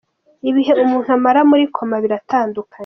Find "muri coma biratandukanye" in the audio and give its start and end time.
1.49-2.73